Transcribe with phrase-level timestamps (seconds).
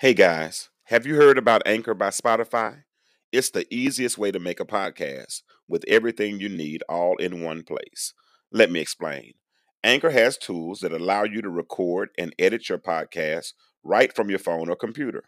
[0.00, 2.84] Hey guys, have you heard about Anchor by Spotify?
[3.32, 7.64] It's the easiest way to make a podcast with everything you need all in one
[7.64, 8.14] place.
[8.50, 9.34] Let me explain.
[9.84, 13.52] Anchor has tools that allow you to record and edit your podcast
[13.84, 15.24] right from your phone or computer.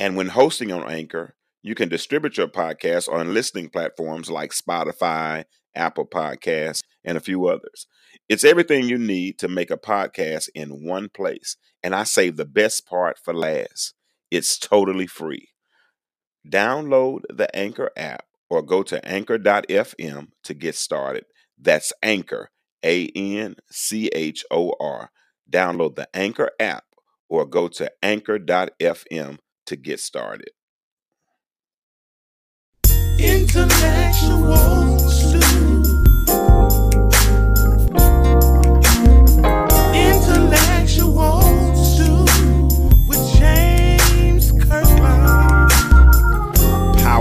[0.00, 5.44] And when hosting on Anchor, you can distribute your podcast on listening platforms like Spotify,
[5.74, 7.86] Apple Podcasts, and a few others.
[8.26, 11.58] It's everything you need to make a podcast in one place.
[11.82, 13.92] And I save the best part for last.
[14.30, 15.48] It's totally free.
[16.46, 21.24] Download the Anchor app or go to anchor.fm to get started.
[21.58, 22.50] That's Anchor,
[22.84, 25.10] A N C H O R.
[25.50, 26.84] Download the Anchor app
[27.28, 30.50] or go to anchor.fm to get started.
[33.18, 34.97] Intellectual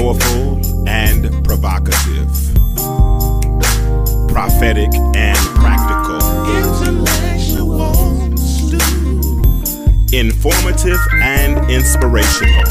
[0.08, 2.30] powerful and provocative,
[4.30, 6.16] prophetic and practical,
[6.56, 7.92] intellectual,
[10.14, 12.64] informative and inspirational.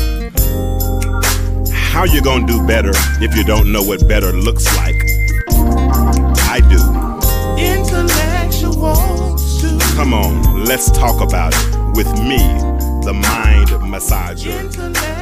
[1.73, 4.97] How you gonna do better if you don't know what better looks like?
[6.49, 6.81] I do.
[7.61, 9.37] Intellectual
[9.95, 12.39] Come on, let's talk about it with me,
[13.05, 15.16] the mind massager.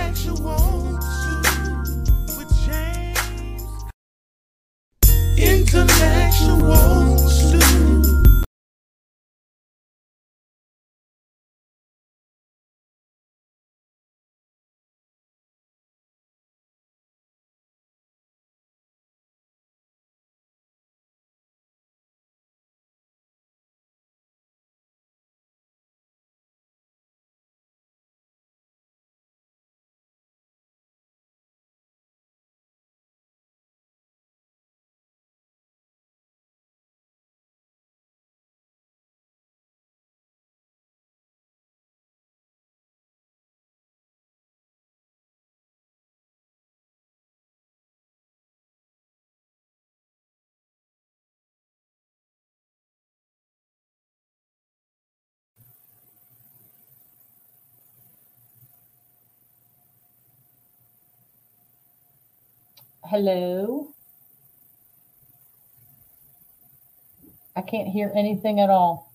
[63.07, 63.89] Hello.
[67.57, 69.14] I can't hear anything at all.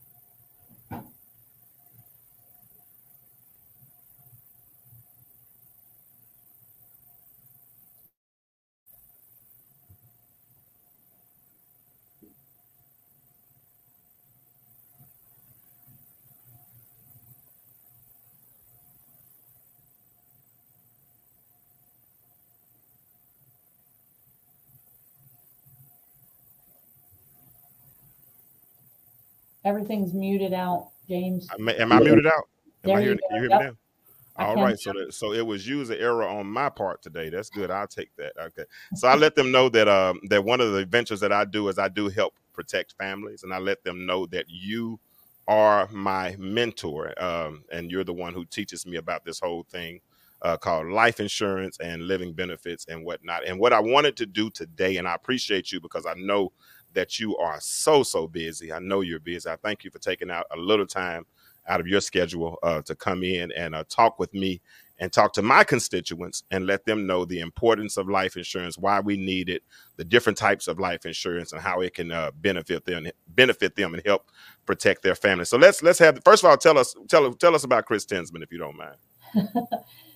[29.70, 31.48] Everything's muted out, James.
[31.60, 32.34] Am, am I muted out?
[32.34, 32.42] Am
[32.82, 33.60] there I hearing, you, you hear yep.
[33.60, 33.74] me now?
[34.46, 37.30] All right, so that, so it was user error on my part today.
[37.30, 37.70] That's good.
[37.70, 38.34] I'll take that.
[38.40, 38.64] Okay,
[38.96, 41.68] so I let them know that um that one of the ventures that I do
[41.68, 45.00] is I do help protect families, and I let them know that you
[45.48, 50.00] are my mentor, um, and you're the one who teaches me about this whole thing
[50.42, 53.46] uh, called life insurance and living benefits and whatnot.
[53.46, 56.52] And what I wanted to do today, and I appreciate you because I know
[56.94, 58.72] that you are so so busy.
[58.72, 59.50] I know you're busy.
[59.50, 61.26] I thank you for taking out a little time
[61.68, 64.60] out of your schedule uh, to come in and uh, talk with me
[65.00, 69.00] and talk to my constituents and let them know the importance of life insurance, why
[69.00, 69.64] we need it,
[69.96, 73.94] the different types of life insurance, and how it can uh, benefit them, benefit them,
[73.94, 74.30] and help
[74.66, 75.46] protect their family.
[75.46, 78.44] So let's let's have first of all tell us tell tell us about Chris Tinsman
[78.44, 78.98] if you don't mind.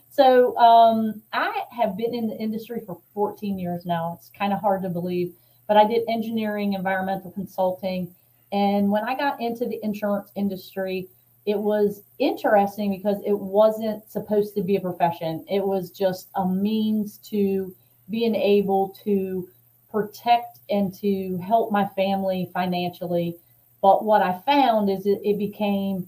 [0.10, 4.18] so um, I have been in the industry for 14 years now.
[4.18, 5.34] It's kind of hard to believe
[5.68, 8.14] but I did engineering, environmental consulting.
[8.52, 11.08] And when I got into the insurance industry,
[11.46, 15.46] it was interesting because it wasn't supposed to be a profession.
[15.50, 17.76] It was just a means to
[18.10, 19.50] being able to
[19.92, 23.38] protect and to help my family financially.
[23.82, 26.08] But what I found is it, it became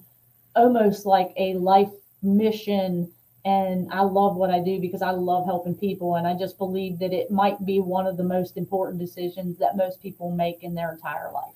[0.56, 1.92] almost like a life
[2.22, 3.12] mission
[3.46, 6.16] and I love what I do because I love helping people.
[6.16, 9.78] And I just believe that it might be one of the most important decisions that
[9.78, 11.54] most people make in their entire life.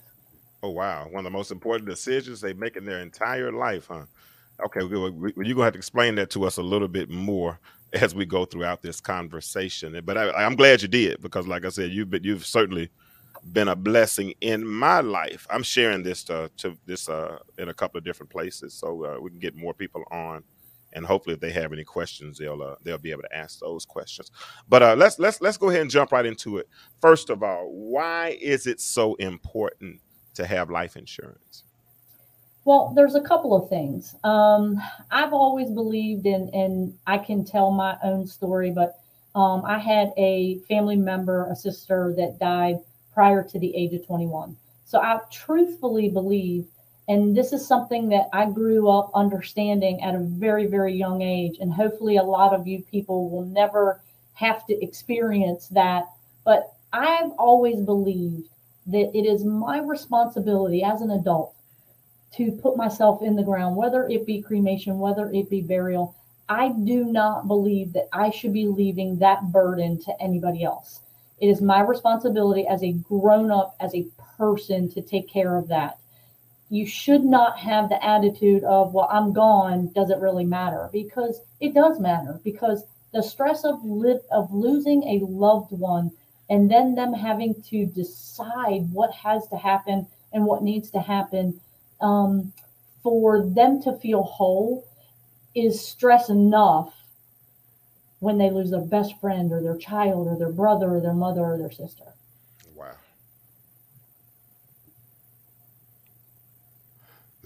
[0.62, 1.08] Oh, wow.
[1.10, 4.04] One of the most important decisions they make in their entire life, huh?
[4.64, 7.60] Okay, you're going to have to explain that to us a little bit more
[7.94, 10.00] as we go throughout this conversation.
[10.06, 12.92] But I, am glad you did because, like I said, you've been, you've certainly
[13.52, 15.48] been a blessing in my life.
[15.50, 19.20] I'm sharing this to, to this uh, in a couple of different places so uh,
[19.20, 20.44] we can get more people on
[20.94, 23.86] and hopefully if they have any questions they'll uh, they'll be able to ask those
[23.86, 24.32] questions.
[24.68, 26.68] But uh, let's let's let's go ahead and jump right into it.
[27.02, 30.00] First of all why is it so important
[30.36, 31.64] to have life insurance?
[32.66, 34.16] Well there's a couple of things.
[34.24, 34.80] Um,
[35.12, 39.00] i've always believed in and i can tell my own story but
[39.36, 42.78] um, i had a family member a sister that died
[43.14, 46.66] prior to the age of 21 so i truthfully believe
[47.10, 51.58] and this is something that I grew up understanding at a very, very young age.
[51.60, 54.00] And hopefully, a lot of you people will never
[54.36, 56.06] have to experience that.
[56.46, 58.50] But I've always believed
[58.86, 61.56] that it is my responsibility as an adult
[62.36, 66.16] to put myself in the ground, whether it be cremation, whether it be burial.
[66.48, 71.00] I do not believe that I should be leaving that burden to anybody else.
[71.40, 74.08] It is my responsibility as a grown up, as a
[74.38, 75.98] person, to take care of that
[76.70, 80.90] you should not have the attitude of well i'm gone does it really matter?
[80.92, 83.80] Because it does matter because the stress of
[84.32, 86.12] of losing a loved one
[86.50, 91.60] and then them having to decide what has to happen and what needs to happen
[92.02, 92.54] um,
[93.02, 94.86] for them to feel whole
[95.56, 96.94] is stress enough
[98.20, 101.42] when they lose their best friend or their child or their brother or their mother
[101.42, 102.04] or their sister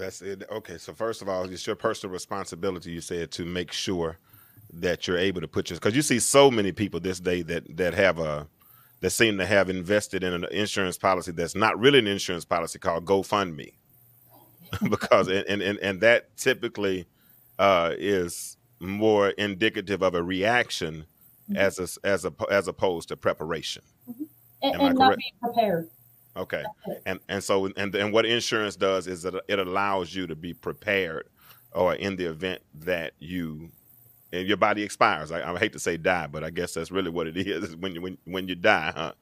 [0.03, 0.43] That's it.
[0.51, 2.91] Okay, so first of all, it's your personal responsibility.
[2.91, 4.17] You said to make sure
[4.73, 7.77] that you're able to put your because you see so many people this day that
[7.77, 8.45] that have a
[8.99, 12.79] that seem to have invested in an insurance policy that's not really an insurance policy
[12.79, 13.75] called GoFundMe,
[14.89, 17.05] because and and and that typically
[17.57, 21.05] uh, is more indicative of a reaction
[21.49, 21.55] mm-hmm.
[21.55, 23.83] as a, as a as opposed to preparation.
[24.09, 24.23] Mm-hmm.
[24.63, 25.89] And, and not being prepared.
[26.35, 26.63] Okay.
[27.05, 30.53] And and so and and what insurance does is that it allows you to be
[30.53, 31.27] prepared
[31.73, 33.69] or in the event that you
[34.31, 35.31] and your body expires.
[35.31, 37.93] I, I hate to say die, but I guess that's really what it is when
[37.95, 39.13] you when when you die, huh?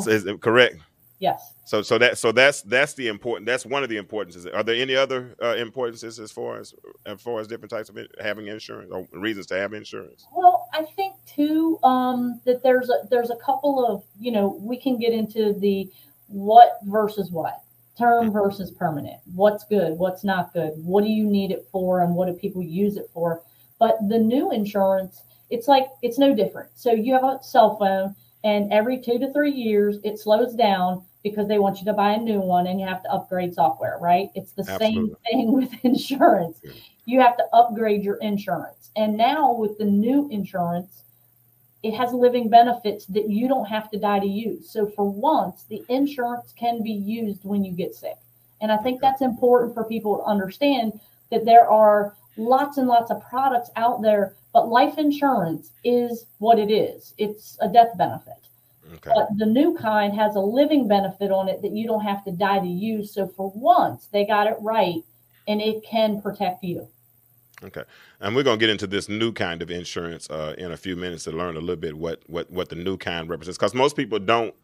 [0.00, 0.76] So is it correct?
[1.18, 1.54] Yes.
[1.64, 4.46] So so that so that's that's the important that's one of the importances.
[4.46, 6.74] Are there any other uh, importances as far as
[7.06, 10.26] as far as different types of having insurance or reasons to have insurance?
[10.34, 14.78] Well, I think too um, that there's a there's a couple of you know we
[14.78, 15.90] can get into the
[16.30, 17.62] what versus what?
[17.98, 18.32] Term mm-hmm.
[18.32, 19.20] versus permanent.
[19.34, 19.98] What's good?
[19.98, 20.72] What's not good?
[20.76, 23.42] What do you need it for and what do people use it for?
[23.78, 26.70] But the new insurance it's like it's no different.
[26.76, 31.02] So you have a cell phone and every two to three years it slows down
[31.22, 33.98] because they want you to buy a new one and you have to upgrade software
[34.00, 34.30] right?
[34.34, 34.86] It's the Absolutely.
[34.86, 36.60] same thing with insurance.
[37.04, 38.90] You have to upgrade your insurance.
[38.96, 41.02] And now with the new insurance
[41.82, 44.68] it has living benefits that you don't have to die to use.
[44.68, 48.18] So for once, the insurance can be used when you get sick.
[48.60, 51.00] And I think that's important for people to understand
[51.30, 56.58] that there are lots and lots of products out there, but life insurance is what
[56.58, 57.14] it is.
[57.16, 58.34] It's a death benefit.
[58.94, 59.12] Okay.
[59.14, 62.32] But the new kind has a living benefit on it that you don't have to
[62.32, 63.14] die to use.
[63.14, 65.02] So for once, they got it right
[65.48, 66.86] and it can protect you.
[67.62, 67.82] Okay,
[68.20, 71.24] and we're gonna get into this new kind of insurance uh, in a few minutes
[71.24, 73.58] to learn a little bit what what what the new kind represents.
[73.58, 74.54] Because most people don't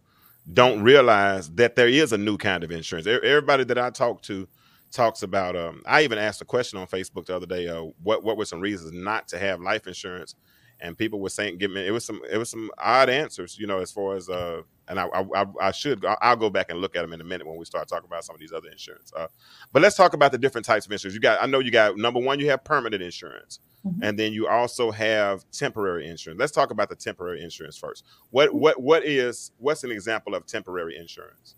[0.53, 3.07] don't realize that there is a new kind of insurance.
[3.07, 4.49] Everybody that I talk to
[4.91, 5.57] talks about.
[5.57, 7.69] Um, I even asked a question on Facebook the other day.
[7.69, 10.35] Uh, what what were some reasons not to have life insurance?
[10.81, 13.67] And people were saying, "Give me." It was some it was some odd answers, you
[13.67, 16.97] know, as far as uh, and I, I, I should I'll go back and look
[16.97, 19.13] at them in a minute when we start talking about some of these other insurance.
[19.17, 19.27] Uh,
[19.73, 21.15] but let's talk about the different types of insurance.
[21.15, 24.03] You got I know you got number one you have permanent insurance, mm-hmm.
[24.03, 26.39] and then you also have temporary insurance.
[26.39, 28.05] Let's talk about the temporary insurance first.
[28.31, 31.57] What what what is what's an example of temporary insurance?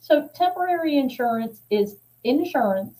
[0.00, 2.94] So temporary insurance is insurance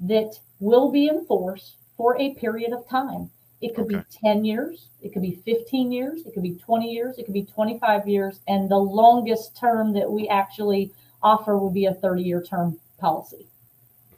[0.00, 3.30] that will be enforced for a period of time.
[3.64, 3.96] It could okay.
[3.96, 7.32] be 10 years, it could be 15 years, it could be 20 years, it could
[7.32, 10.92] be 25 years, and the longest term that we actually
[11.22, 13.46] offer would be a 30 year term policy.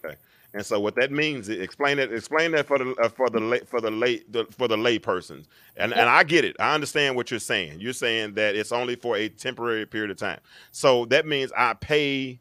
[0.04, 0.16] Okay.
[0.52, 2.12] And so what that means, explain it.
[2.12, 4.98] Explain that for the uh, for the late for the late the, for the lay
[4.98, 5.46] persons.
[5.76, 6.56] And and I get it.
[6.58, 7.78] I understand what you're saying.
[7.78, 10.40] You're saying that it's only for a temporary period of time.
[10.72, 12.40] So that means I pay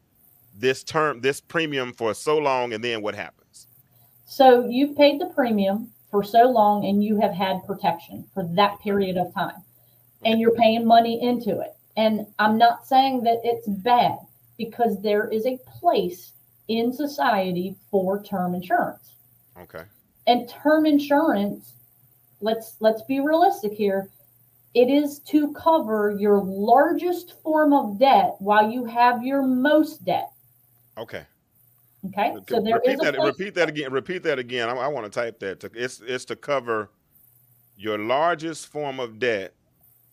[0.58, 3.68] this term this premium for so long, and then what happens?
[4.26, 8.80] So you've paid the premium for so long and you have had protection for that
[8.80, 9.62] period of time
[10.24, 11.76] and you're paying money into it.
[11.98, 14.18] And I'm not saying that it's bad
[14.58, 16.32] because there is a place
[16.70, 19.16] in society for term insurance.
[19.60, 19.84] Okay.
[20.26, 21.74] And term insurance,
[22.40, 24.08] let's let's be realistic here.
[24.74, 30.32] It is to cover your largest form of debt while you have your most debt.
[30.98, 31.26] Okay.
[32.08, 33.20] Okay, so there repeat is that.
[33.20, 33.92] Repeat that again.
[33.92, 34.70] Repeat that again.
[34.70, 35.60] I, I want to type that.
[35.62, 36.90] To, it's it's to cover
[37.78, 39.54] your largest form of debt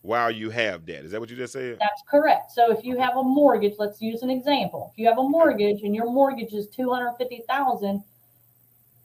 [0.01, 1.05] while you have debt.
[1.05, 1.77] Is that what you just said?
[1.79, 2.51] That's correct.
[2.51, 4.91] So if you have a mortgage, let's use an example.
[4.93, 8.03] If you have a mortgage and your mortgage is two hundred fifty thousand,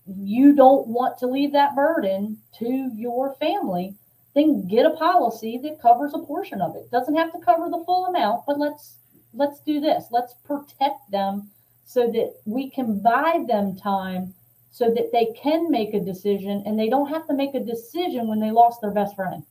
[0.06, 3.94] you don't want to leave that burden to your family.
[4.34, 6.90] Then get a policy that covers a portion of it.
[6.90, 8.96] Doesn't have to cover the full amount, but let's
[9.34, 10.06] let's do this.
[10.10, 11.50] Let's protect them
[11.88, 14.34] so that we can buy them time
[14.70, 18.28] so that they can make a decision and they don't have to make a decision
[18.28, 19.42] when they lost their best friend.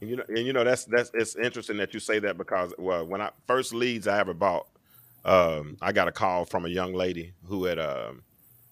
[0.00, 2.72] And you know, and you know that's that's it's interesting that you say that because
[2.78, 4.66] well, when I first leads I ever bought,
[5.26, 8.22] um, I got a call from a young lady who had um,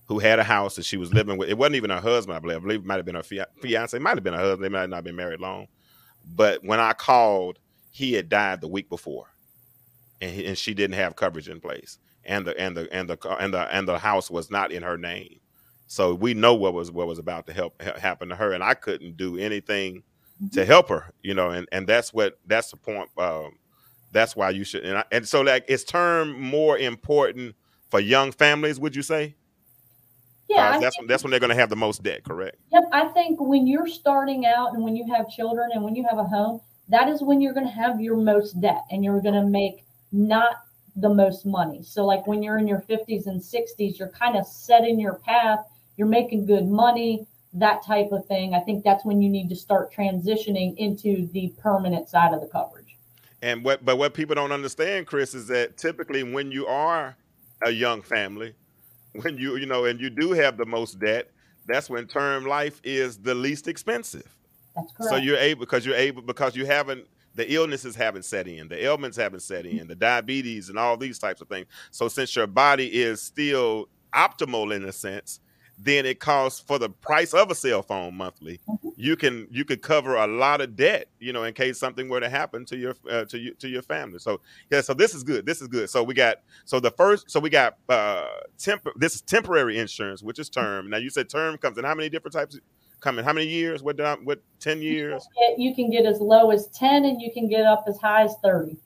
[0.06, 1.50] who had a house that she was living with.
[1.50, 2.56] It wasn't even her husband, I believe.
[2.56, 3.94] I believe it might have been her fiance.
[3.94, 4.64] It might have been her husband.
[4.64, 5.68] They might not have been married long.
[6.34, 7.58] But when I called,
[7.90, 9.26] he had died the week before,
[10.22, 13.18] and he, and she didn't have coverage in place, and the and the and the
[13.40, 15.40] and the and the house was not in her name.
[15.86, 18.74] So we know what was what was about to help happen to her, and I
[18.74, 20.02] couldn't do anything
[20.52, 20.66] to mm-hmm.
[20.66, 23.08] help her, you know, and and that's what that's the point.
[23.16, 23.58] Um,
[24.12, 27.54] that's why you should, and I, and so like it's term more important
[27.90, 28.80] for young families.
[28.80, 29.34] Would you say?
[30.48, 32.56] Yeah, uh, that's when, that's when they're going to have the most debt, correct?
[32.70, 36.04] Yep, I think when you're starting out and when you have children and when you
[36.08, 39.22] have a home, that is when you're going to have your most debt and you're
[39.22, 40.56] going to make not
[40.96, 41.82] the most money.
[41.82, 45.60] So like when you're in your 50s and 60s, you're kind of setting your path,
[45.96, 48.54] you're making good money, that type of thing.
[48.54, 52.46] I think that's when you need to start transitioning into the permanent side of the
[52.46, 52.96] coverage.
[53.42, 57.16] And what but what people don't understand, Chris, is that typically when you are
[57.62, 58.54] a young family,
[59.22, 61.30] when you you know and you do have the most debt
[61.66, 64.36] that's when term life is the least expensive
[64.74, 68.46] that's correct so you're able because you're able because you haven't the illnesses haven't set
[68.46, 72.08] in the ailments haven't set in the diabetes and all these types of things so
[72.08, 75.40] since your body is still optimal in a sense
[75.78, 78.60] then it costs for the price of a cell phone monthly.
[78.68, 78.88] Mm-hmm.
[78.96, 82.20] You can you could cover a lot of debt, you know, in case something were
[82.20, 84.18] to happen to your uh, to you to your family.
[84.18, 85.46] So yeah, so this is good.
[85.46, 85.90] This is good.
[85.90, 88.26] So we got so the first so we got uh
[88.58, 90.90] temp this is temporary insurance, which is term.
[90.90, 92.58] Now you said term comes in how many different types?
[93.04, 93.82] Come in how many years?
[93.82, 95.28] What did I, what ten years?
[95.36, 97.84] You can, get, you can get as low as ten, and you can get up
[97.86, 98.78] as high as thirty.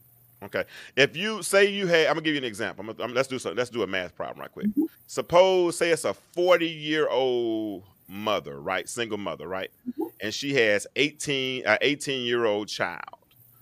[0.42, 0.64] Okay.
[0.96, 2.84] If you say you had, I'm gonna give you an example.
[2.84, 3.52] I'm, I'm, let's do so.
[3.52, 4.66] Let's do a math problem right quick.
[4.66, 4.86] Mm-hmm.
[5.06, 10.08] Suppose, say it's a 40 year old mother, right, single mother, right, mm-hmm.
[10.20, 13.04] and she has 18, uh, 18 year old child.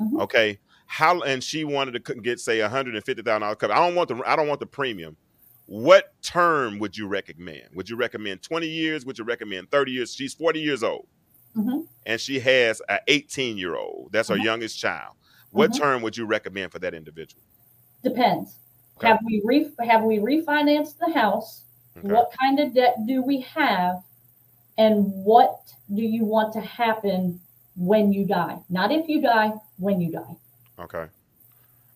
[0.01, 0.21] Mm-hmm.
[0.21, 0.59] Okay.
[0.87, 3.75] How and she wanted to get say 150 thousand dollars cover.
[3.75, 5.19] I don't want the I don't want the premium.
[5.67, 7.69] What term would you recommend?
[7.75, 9.05] Would you recommend 20 years?
[9.05, 10.15] Would you recommend 30 years?
[10.15, 11.07] She's 40 years old,
[11.57, 11.81] mm-hmm.
[12.07, 14.11] and she has an 18 year old.
[14.13, 14.45] That's her mm-hmm.
[14.45, 15.17] youngest child
[15.57, 15.83] what mm-hmm.
[15.83, 17.43] term would you recommend for that individual?
[18.05, 18.57] Depends.
[18.99, 19.09] Okay.
[19.09, 21.63] Have we re- have we refinanced the house?
[21.97, 22.09] Okay.
[22.09, 24.03] What kind of debt do we have?
[24.79, 25.63] And what
[25.95, 27.41] do you want to happen
[27.75, 28.59] when you die?
[28.69, 30.37] Not if you die, when you die.
[30.79, 31.07] Okay.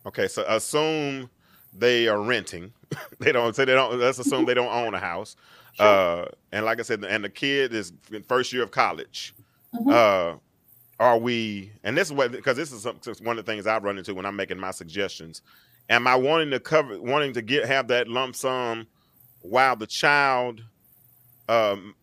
[0.06, 1.28] Okay, so assume
[1.72, 2.72] they are renting.
[3.18, 5.36] they don't say they don't let's assume they don't own a house.
[5.74, 5.86] Sure.
[5.86, 9.34] Uh and like I said, and the kid is in first year of college.
[9.74, 9.90] Mm-hmm.
[9.90, 10.38] Uh
[11.00, 12.84] are we and this is what because this is
[13.22, 15.40] one of the things i've run into when i'm making my suggestions
[15.88, 18.86] am i wanting to cover wanting to get have that lump sum
[19.40, 20.62] while the child
[21.48, 21.94] um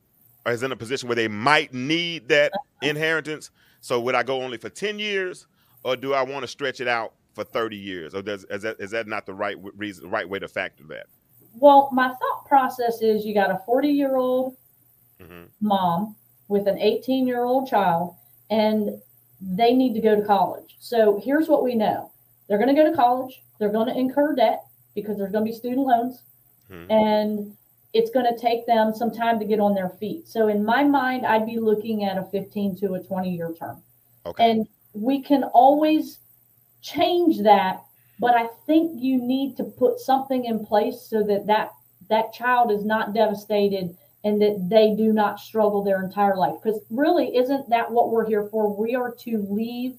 [0.48, 4.58] is in a position where they might need that inheritance so would i go only
[4.58, 5.46] for 10 years
[5.84, 8.76] or do i want to stretch it out for 30 years or does is that
[8.80, 11.06] is that not the right reason right way to factor that
[11.54, 14.58] well my thought process is you got a 40 year old
[15.22, 15.44] mm-hmm.
[15.62, 16.16] mom
[16.48, 18.16] with an 18 year old child
[18.50, 19.00] and
[19.42, 20.78] they need to go to college.
[20.80, 22.12] So here's what we know
[22.48, 24.64] they're going to go to college, they're going to incur debt
[24.96, 26.22] because there's going to be student loans,
[26.70, 26.90] hmm.
[26.90, 27.56] and
[27.94, 30.28] it's going to take them some time to get on their feet.
[30.28, 33.82] So in my mind, I'd be looking at a 15 to a 20 year term.
[34.26, 34.52] Okay.
[34.52, 36.20] And we can always
[36.82, 37.84] change that,
[38.20, 41.72] but I think you need to put something in place so that that,
[42.10, 46.56] that child is not devastated and that they do not struggle their entire life.
[46.62, 48.74] Because really, isn't that what we're here for?
[48.76, 49.98] We are to leave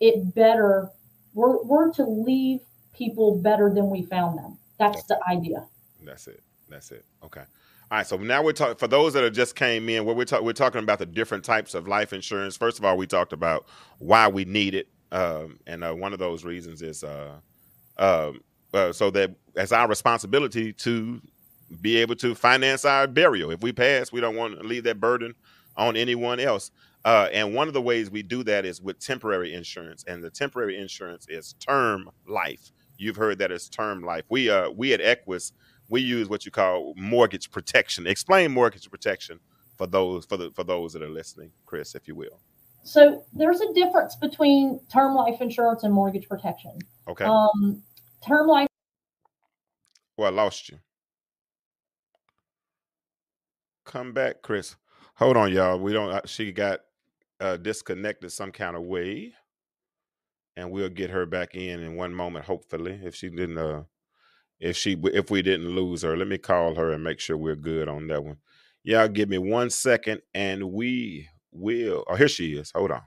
[0.00, 0.90] it better.
[1.34, 2.60] We're, we're to leave
[2.92, 4.58] people better than we found them.
[4.78, 5.66] That's the idea.
[6.02, 6.42] That's it.
[6.68, 7.04] That's it.
[7.22, 7.42] Okay.
[7.90, 10.04] All right, so now we're talking for those that have just came in.
[10.04, 12.56] Where we're talking, we're talking about the different types of life insurance.
[12.56, 13.66] First of all, we talked about
[13.98, 17.36] why we need it, um, and uh, one of those reasons is uh,
[17.98, 18.40] um,
[18.74, 21.20] uh, so that it's our responsibility to
[21.80, 23.50] be able to finance our burial.
[23.50, 25.34] If we pass, we don't want to leave that burden
[25.76, 26.70] on anyone else.
[27.04, 30.30] Uh, and one of the ways we do that is with temporary insurance, and the
[30.30, 32.72] temporary insurance is term life.
[32.98, 34.24] You've heard that it's term life.
[34.28, 35.52] We uh we at Equis
[35.88, 38.06] we use what you call mortgage protection.
[38.06, 39.40] Explain mortgage protection
[39.76, 42.40] for those for the for those that are listening, Chris, if you will.
[42.82, 46.78] So there's a difference between term life insurance and mortgage protection.
[47.08, 47.24] Okay.
[47.24, 47.82] Um,
[48.26, 48.68] term life.
[50.16, 50.78] Well, I lost you.
[53.84, 54.76] Come back, Chris.
[55.16, 55.78] Hold on, y'all.
[55.78, 56.10] We don't.
[56.10, 56.80] Uh, she got
[57.40, 59.34] uh, disconnected some kind of way,
[60.56, 63.00] and we'll get her back in in one moment, hopefully.
[63.02, 63.82] If she didn't, uh,
[64.60, 67.56] if she if we didn't lose her, let me call her and make sure we're
[67.56, 68.36] good on that one.
[68.82, 72.04] Y'all give me one second, and we will.
[72.08, 72.72] Oh, here she is.
[72.74, 73.02] Hold on.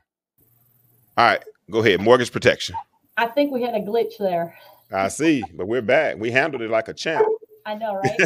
[1.18, 2.02] All right, go ahead.
[2.02, 2.76] Mortgage protection.
[3.18, 4.58] I think we had a glitch there.
[4.92, 6.18] I see, but we're back.
[6.18, 7.28] We handled it like a champ.
[7.66, 8.20] I know, right?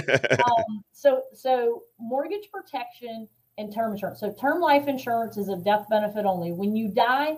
[0.45, 4.19] um, so, so mortgage protection and term insurance.
[4.19, 6.51] So, term life insurance is a death benefit only.
[6.51, 7.37] When you die,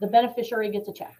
[0.00, 1.16] the beneficiary gets a check.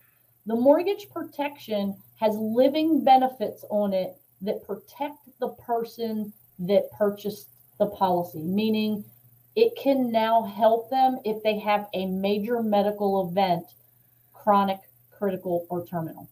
[0.47, 7.87] The mortgage protection has living benefits on it that protect the person that purchased the
[7.87, 9.05] policy, meaning
[9.55, 13.65] it can now help them if they have a major medical event,
[14.33, 14.81] chronic,
[15.11, 16.29] critical, or terminal.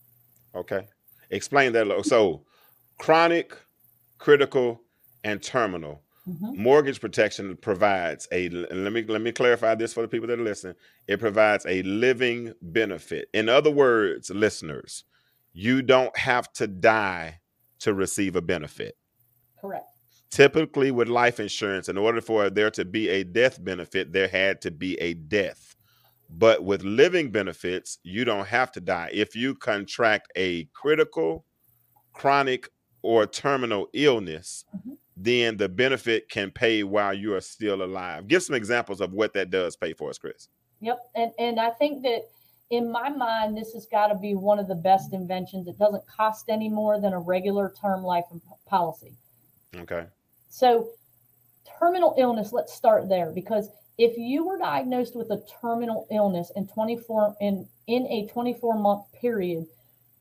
[0.54, 0.86] Okay.
[1.30, 2.04] Explain that.
[2.06, 2.44] So,
[2.98, 3.56] chronic,
[4.18, 4.80] critical,
[5.22, 6.02] and terminal.
[6.28, 6.62] Mm-hmm.
[6.62, 10.42] Mortgage protection provides a let me let me clarify this for the people that are
[10.42, 10.74] listening.
[11.06, 13.28] It provides a living benefit.
[13.32, 15.04] In other words, listeners,
[15.52, 17.40] you don't have to die
[17.80, 18.96] to receive a benefit.
[19.60, 19.86] Correct.
[20.30, 24.60] Typically, with life insurance, in order for there to be a death benefit, there had
[24.62, 25.74] to be a death.
[26.28, 29.10] But with living benefits, you don't have to die.
[29.12, 31.44] If you contract a critical,
[32.12, 32.68] chronic,
[33.02, 34.92] or terminal illness, mm-hmm.
[35.16, 38.28] then the benefit can pay while you are still alive.
[38.28, 40.48] Give some examples of what that does pay for us, Chris.
[40.80, 40.98] Yep.
[41.16, 42.22] And and I think that
[42.70, 45.66] in my mind, this has got to be one of the best inventions.
[45.66, 48.26] It doesn't cost any more than a regular term life
[48.66, 49.16] policy.
[49.76, 50.06] Okay.
[50.50, 50.88] So,
[51.78, 56.66] terminal illness, let's start there because if you were diagnosed with a terminal illness in
[56.66, 59.66] 24 in in a 24 month period,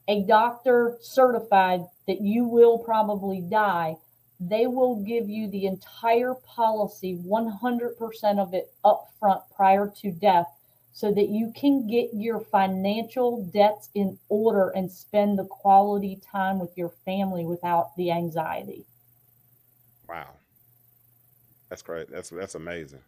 [0.07, 3.97] a doctor certified that you will probably die,
[4.39, 10.47] they will give you the entire policy, 100% of it up front prior to death
[10.91, 16.59] so that you can get your financial debts in order and spend the quality time
[16.59, 18.85] with your family without the anxiety.
[20.09, 20.29] Wow.
[21.69, 22.11] That's great.
[22.11, 23.01] That's that's amazing.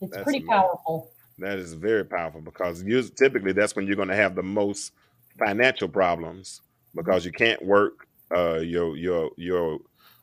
[0.00, 0.48] It's that's pretty amazing.
[0.48, 1.10] powerful.
[1.38, 4.92] That is very powerful because usually, typically that's when you're going to have the most
[5.38, 6.62] financial problems
[6.94, 8.06] because you can't work.
[8.34, 9.78] Uh, your your your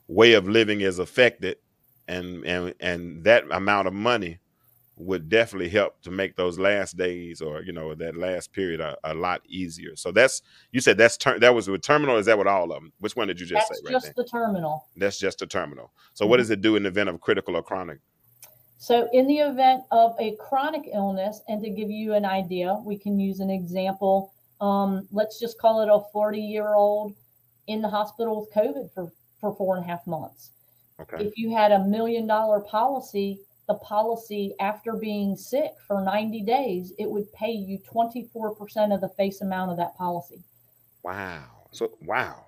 [0.07, 1.57] way of living is affected,
[2.07, 4.39] and and and that amount of money
[4.95, 8.95] would definitely help to make those last days or you know that last period a,
[9.03, 9.95] a lot easier.
[9.95, 12.17] So that's you said that's ter- that was with terminal.
[12.17, 12.93] Is that what all of them?
[12.99, 13.93] Which one did you just that's say?
[13.93, 14.85] Right just the terminal.
[14.95, 15.91] That's just the terminal.
[16.13, 16.29] So mm-hmm.
[16.29, 17.99] what does it do in the event of critical or chronic?
[18.77, 22.97] So in the event of a chronic illness, and to give you an idea, we
[22.97, 24.33] can use an example.
[24.61, 27.15] Um, let's just call it a 40 year old
[27.67, 30.51] in the hospital with COVID for for four and a half months.
[31.01, 31.25] Okay.
[31.25, 36.93] If you had a million dollar policy the policy after being sick for 90 days,
[36.99, 40.43] it would pay you 24% of the face amount of that policy.
[41.03, 41.45] Wow.
[41.71, 42.45] So, wow.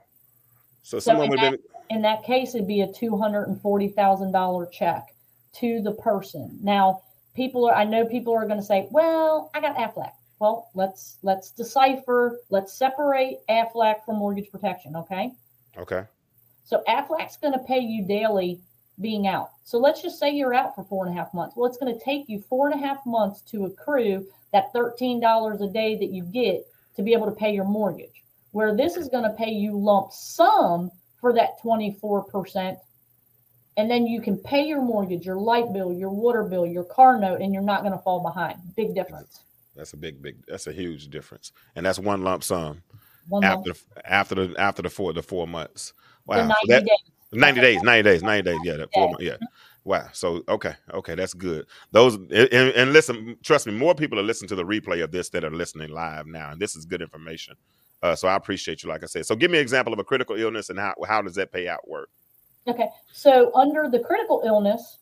[0.83, 5.07] So, so someone would that, in that case, it'd be a $240,000 check
[5.53, 6.59] to the person.
[6.61, 7.01] Now,
[7.33, 10.11] people are, I know people are going to say, well, I got AFLAC.
[10.39, 14.95] Well, let's, let's decipher, let's separate AFLAC from mortgage protection.
[14.95, 15.31] Okay.
[15.77, 16.03] Okay.
[16.65, 18.59] So AFLAC's going to pay you daily
[19.01, 19.51] being out.
[19.63, 21.55] So let's just say you're out for four and a half months.
[21.55, 25.61] Well, it's going to take you four and a half months to accrue that $13
[25.61, 28.23] a day that you get to be able to pay your mortgage.
[28.51, 32.77] Where this is going to pay you lump sum for that 24%.
[33.77, 37.19] And then you can pay your mortgage, your light bill, your water bill, your car
[37.19, 38.59] note, and you're not going to fall behind.
[38.77, 39.41] Big difference.
[39.75, 40.45] That's a big, big.
[40.47, 42.81] That's a huge difference, and that's one lump sum.
[43.27, 43.79] One after lump.
[44.05, 45.93] after the after the four the four months.
[46.25, 46.47] Wow.
[46.47, 47.11] 90 so that, days.
[47.35, 48.59] 90 days, 90 days, 90 days.
[48.63, 49.23] Yeah, that four months.
[49.23, 49.37] Yeah.
[49.83, 50.07] Wow.
[50.13, 51.67] So okay, okay, that's good.
[51.91, 55.29] Those and, and, listen, trust me, more people are listening to the replay of this
[55.29, 57.55] that are listening live now, and this is good information.
[58.01, 59.25] Uh, so I appreciate you, like I said.
[59.25, 61.87] So give me an example of a critical illness and how how does that payout
[61.87, 62.09] work?
[62.67, 64.97] Okay, so under the critical illness,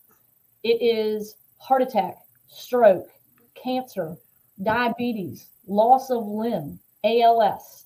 [0.64, 2.16] it is heart attack,
[2.48, 3.08] stroke,
[3.56, 4.18] cancer,
[4.62, 7.86] diabetes, loss of limb, ALS,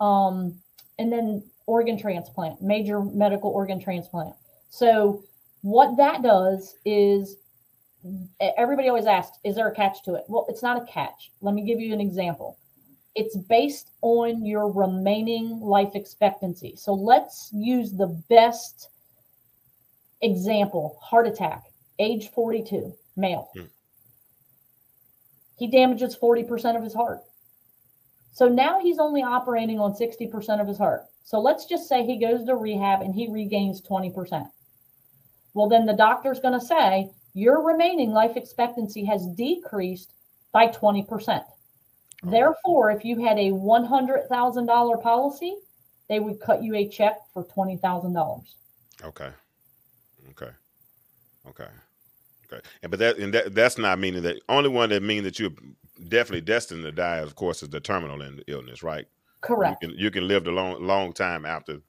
[0.00, 0.54] um,
[0.98, 4.34] and then organ transplant, major medical organ transplant.
[4.70, 5.22] So
[5.62, 7.36] what that does is
[8.56, 10.24] everybody always asks, is there a catch to it?
[10.28, 11.30] Well, it's not a catch.
[11.40, 12.56] Let me give you an example.
[13.14, 16.74] it's based on your remaining life expectancy.
[16.76, 18.88] So let's use the best
[20.22, 21.64] example heart attack,
[21.98, 23.50] age 42, male.
[23.54, 23.64] Hmm.
[25.58, 27.20] He damages 40% of his heart.
[28.32, 31.02] So now he's only operating on 60% of his heart.
[31.22, 34.48] So let's just say he goes to rehab and he regains 20%.
[35.54, 40.12] Well, then the doctor's going to say your remaining life expectancy has decreased
[40.52, 41.42] by 20%.
[42.22, 45.56] Therefore, if you had a $100,000 policy,
[46.08, 48.42] they would cut you a check for $20,000.
[49.04, 49.30] Okay.
[50.30, 50.50] Okay.
[51.48, 51.68] Okay.
[52.52, 52.60] Okay.
[52.82, 55.52] And but that and that that's not meaning that only one that means that you're
[56.08, 59.06] definitely destined to die, of course, is the terminal illness, right?
[59.40, 59.82] Correct.
[59.82, 61.80] You can, you can live a long long time after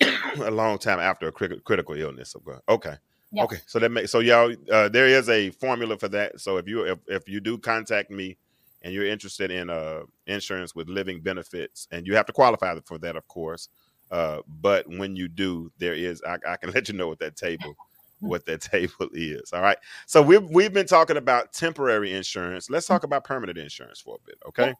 [0.40, 2.34] a long time after a critical illness.
[2.68, 2.94] Okay.
[3.38, 3.56] Okay.
[3.66, 6.40] So that makes so y'all uh, there is a formula for that.
[6.40, 8.36] So if you if, if you do contact me
[8.82, 12.98] and you're interested in uh, insurance with living benefits, and you have to qualify for
[12.98, 13.68] that, of course.
[14.10, 17.36] Uh, but when you do, there is I, I can let you know what that
[17.36, 17.76] table
[18.20, 19.52] what that table is.
[19.52, 19.78] All right.
[20.06, 22.68] So we've we've been talking about temporary insurance.
[22.68, 24.38] Let's talk about permanent insurance for a bit.
[24.48, 24.74] Okay.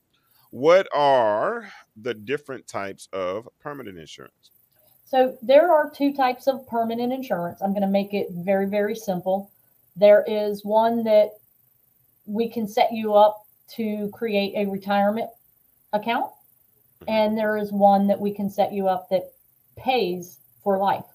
[0.53, 4.51] What are the different types of permanent insurance?
[5.07, 7.63] So there are two types of permanent insurance.
[7.63, 9.51] I'm going to make it very, very simple.
[9.97, 11.31] There is one that
[12.27, 15.31] we can set you up to create a retirement
[15.95, 17.09] account, mm-hmm.
[17.09, 19.33] and there is one that we can set you up that
[19.77, 21.07] pays for life,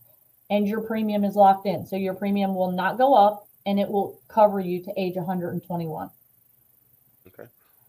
[0.50, 1.86] and your premium is locked in.
[1.86, 6.10] So your premium will not go up, and it will cover you to age 121.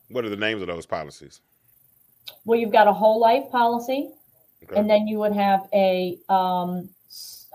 [0.09, 1.41] What are the names of those policies?
[2.45, 4.11] Well, you've got a whole life policy,
[4.65, 4.79] okay.
[4.79, 6.89] and then you would have a, um,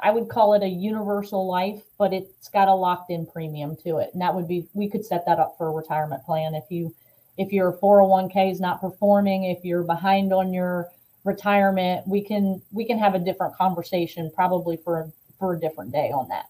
[0.01, 3.97] I would call it a universal life, but it's got a locked in premium to
[3.97, 4.09] it.
[4.13, 6.93] And that would be, we could set that up for a retirement plan if you,
[7.37, 10.89] if your 401k is not performing, if you're behind on your
[11.23, 16.11] retirement, we can, we can have a different conversation probably for, for a different day
[16.11, 16.45] on that.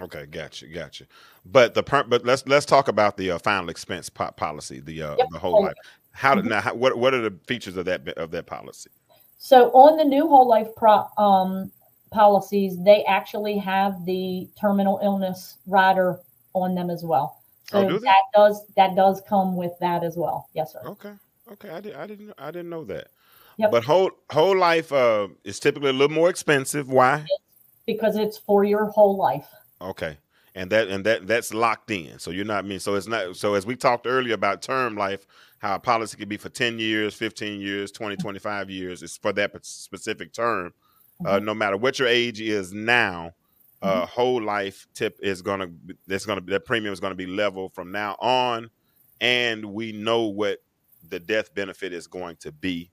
[0.00, 1.06] Okay, gotcha, gotcha.
[1.44, 5.02] But the per, but let's let's talk about the uh, final expense po- policy, the
[5.02, 5.28] uh, yep.
[5.30, 5.74] the whole life.
[6.12, 6.50] How did mm-hmm.
[6.50, 6.60] now?
[6.60, 8.90] How, what what are the features of that of that policy?
[9.38, 11.70] So on the new whole life pro, um,
[12.10, 16.18] policies, they actually have the terminal illness rider
[16.54, 17.40] on them as well.
[17.70, 20.48] So oh, do that does that does come with that as well.
[20.54, 20.80] Yes, sir.
[20.84, 21.12] Okay.
[21.52, 21.70] Okay.
[21.70, 23.08] I, did, I didn't I didn't know that.
[23.56, 23.70] Yep.
[23.70, 26.88] But whole whole life uh, is typically a little more expensive.
[26.88, 27.24] Why?
[27.86, 29.48] Because it's for your whole life.
[29.80, 30.18] Okay.
[30.54, 32.18] And that and that that's locked in.
[32.18, 32.80] So you're not mean.
[32.80, 35.26] So it's not so as we talked earlier about term life,
[35.58, 39.02] how a policy could be for 10 years, 15 years, 20, 25 years.
[39.02, 40.72] It's for that specific term.
[41.20, 41.26] Uh, mm-hmm.
[41.26, 43.32] Uh, no matter what your age is now,
[43.82, 44.04] uh, mm-hmm.
[44.06, 45.68] whole life tip is gonna
[46.06, 48.70] that's gonna that premium is gonna be level from now on,
[49.20, 50.62] and we know what
[51.08, 52.90] the death benefit is going to be,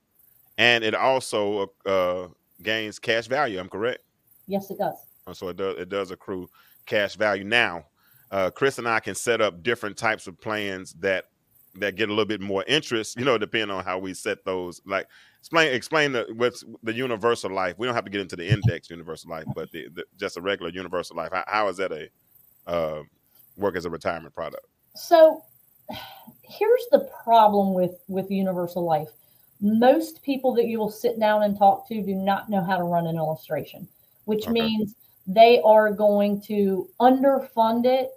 [0.57, 2.27] and it also uh,
[2.61, 3.59] gains cash value.
[3.59, 4.03] I'm correct.
[4.47, 5.37] Yes, it does.
[5.37, 6.49] So it does it does accrue
[6.85, 7.43] cash value.
[7.43, 7.85] Now,
[8.31, 11.25] uh, Chris and I can set up different types of plans that
[11.75, 14.81] that get a little bit more interest, you know, depending on how we set those.
[14.85, 15.07] Like
[15.39, 17.75] explain explain the what's the universal life.
[17.77, 20.41] We don't have to get into the index universal life, but the, the, just a
[20.41, 21.31] regular universal life.
[21.31, 22.09] How, how is that a
[22.67, 23.03] uh,
[23.57, 24.65] work as a retirement product?
[24.95, 25.43] So
[26.43, 29.09] here's the problem with with universal life.
[29.61, 32.83] Most people that you will sit down and talk to do not know how to
[32.83, 33.87] run an illustration,
[34.25, 34.51] which okay.
[34.51, 34.95] means
[35.27, 38.09] they are going to underfund it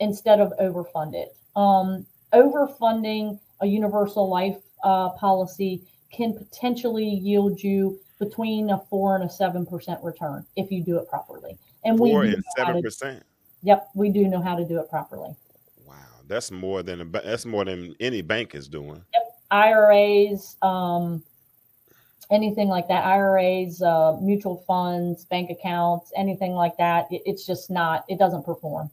[0.00, 1.36] instead of overfund it.
[1.56, 9.24] Um, overfunding a universal life uh, policy can potentially yield you between a four and
[9.24, 11.58] a seven percent return if you do it properly.
[11.84, 13.22] And four we and seven percent.
[13.62, 15.34] Yep, we do know how to do it properly.
[15.86, 15.94] Wow,
[16.26, 19.02] that's more than a, that's more than any bank is doing.
[19.12, 21.22] Yep, IRAs, um,
[22.30, 27.06] anything like that, IRAs, uh, mutual funds, bank accounts, anything like that.
[27.10, 28.04] It, it's just not.
[28.08, 28.90] It doesn't perform.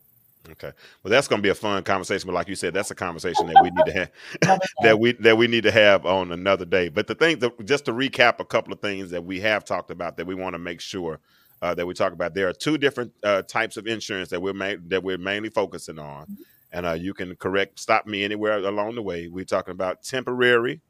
[0.50, 0.72] Okay.
[1.04, 3.46] Well, that's going to be a fun conversation, but like you said, that's a conversation
[3.48, 4.10] that we need to
[4.42, 6.90] have that we that we need to have on another day.
[6.90, 9.92] But the thing, that, just to recap a couple of things that we have talked
[9.92, 11.20] about that we want to make sure
[11.62, 12.34] uh, that we talk about.
[12.34, 16.00] There are two different uh, types of insurance that we're ma- that we're mainly focusing
[16.00, 16.42] on, mm-hmm.
[16.72, 19.28] and uh, you can correct stop me anywhere along the way.
[19.28, 20.82] We're talking about temporary.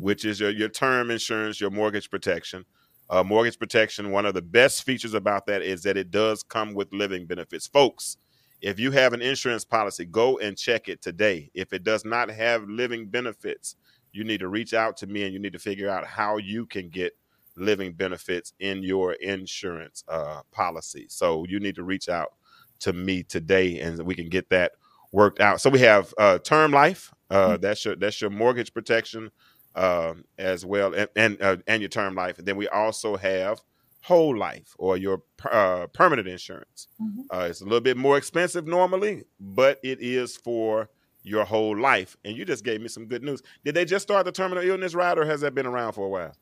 [0.00, 2.64] Which is your your term insurance, your mortgage protection.
[3.10, 4.10] Uh, mortgage protection.
[4.10, 7.66] One of the best features about that is that it does come with living benefits,
[7.66, 8.16] folks
[8.62, 11.50] if you have an insurance policy, go and check it today.
[11.52, 13.74] If it does not have living benefits,
[14.12, 16.64] you need to reach out to me and you need to figure out how you
[16.66, 17.12] can get
[17.56, 21.06] living benefits in your insurance uh, policy.
[21.08, 22.34] So you need to reach out
[22.80, 24.72] to me today and we can get that
[25.10, 25.60] worked out.
[25.60, 27.12] So we have uh, term life.
[27.30, 27.62] Uh, mm-hmm.
[27.62, 29.30] That's your that's your mortgage protection.
[29.74, 32.38] Uh, as well, and and, uh, and your term life.
[32.38, 33.60] And then we also have
[34.02, 36.88] whole life or your uh, permanent insurance.
[37.00, 37.20] Mm-hmm.
[37.30, 40.90] Uh, it's a little bit more expensive normally, but it is for
[41.22, 42.16] your whole life.
[42.24, 43.42] And you just gave me some good news.
[43.64, 46.08] Did they just start the terminal illness rider, or has that been around for a
[46.08, 46.34] while?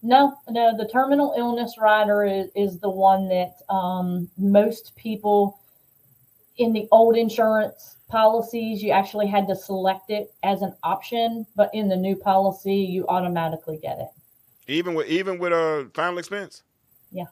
[0.00, 0.76] No, no.
[0.76, 5.58] The terminal illness rider is, is the one that um, most people
[6.58, 11.70] in the old insurance policies, you actually had to select it as an option, but
[11.72, 14.08] in the new policy, you automatically get it.
[14.66, 16.62] Even with even with a final expense.
[17.10, 17.24] Yeah.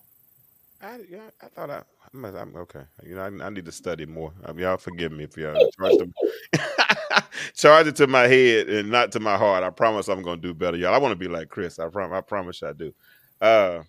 [0.82, 1.82] I yeah, I thought I
[2.14, 2.84] I'm okay.
[3.04, 4.32] You know, I, I need to study more.
[4.44, 6.14] I mean, y'all forgive me if y'all charge, them,
[7.54, 9.64] charge it to my head and not to my heart.
[9.64, 10.94] I promise I'm gonna do better, y'all.
[10.94, 11.78] I want to be like Chris.
[11.78, 12.16] I promise.
[12.16, 12.94] I promise I do.
[13.40, 13.82] Uh,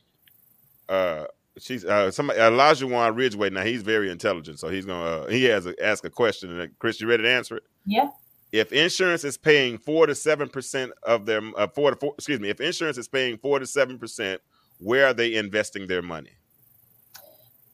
[0.89, 1.26] uh,
[1.60, 3.50] she's uh somebody Elijah Juan Ridgeway.
[3.50, 6.60] Now he's very intelligent, so he's gonna uh, he has to ask a question.
[6.60, 7.63] And Chris, you ready to answer it?
[7.86, 8.10] Yeah.
[8.52, 12.39] If insurance is paying four to seven percent of their uh, four to four, excuse
[12.39, 14.41] me, if insurance is paying four to seven percent,
[14.80, 16.32] where are they investing their money?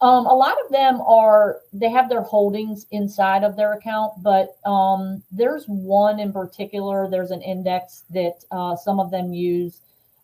[0.01, 4.57] Um, a lot of them are they have their holdings inside of their account, but
[4.65, 7.07] um, there's one in particular.
[7.09, 9.79] There's an index that uh, some of them use.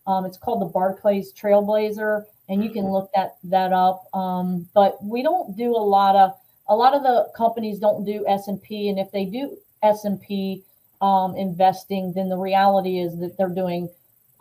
[0.06, 2.94] Um, it's called the Barclays Trailblazer and you can mm-hmm.
[2.94, 4.04] look that that up.
[4.14, 6.34] Um, but we don't do a lot of
[6.68, 10.04] a lot of the companies don't do S and P, and if they do S
[10.04, 10.64] and P
[11.02, 13.90] um, investing, then the reality is that they're doing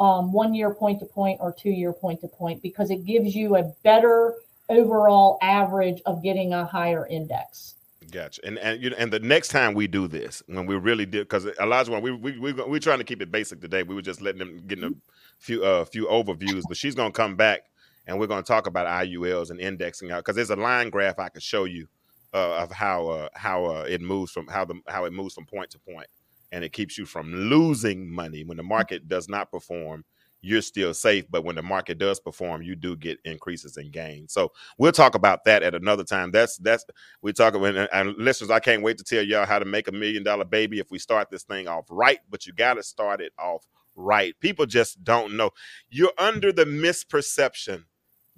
[0.00, 3.34] um, one year point to point or two year point to point because it gives
[3.34, 4.34] you a better
[4.68, 7.74] overall average of getting a higher index.
[8.10, 8.40] Gotcha.
[8.46, 11.28] And and you know, and the next time we do this, when we really did,
[11.28, 13.82] because Elijah, one we we we we're trying to keep it basic today.
[13.82, 14.90] We were just letting them getting a
[15.38, 17.64] few uh few overviews, but she's gonna come back
[18.08, 21.18] and we're going to talk about IULs and indexing out because there's a line graph
[21.18, 21.86] I could show you
[22.34, 25.46] uh, of how uh, how uh, it moves from how the how it moves from
[25.46, 26.08] point to point,
[26.50, 30.04] and it keeps you from losing money when the market does not perform.
[30.40, 34.32] You're still safe, but when the market does perform, you do get increases in gains.
[34.32, 36.30] So we'll talk about that at another time.
[36.30, 36.84] That's that's
[37.22, 38.50] we talk about and listeners.
[38.50, 40.98] I can't wait to tell y'all how to make a million dollar baby if we
[40.98, 42.20] start this thing off right.
[42.30, 43.66] But you got to start it off
[43.96, 44.38] right.
[44.38, 45.50] People just don't know.
[45.90, 47.84] You're under the misperception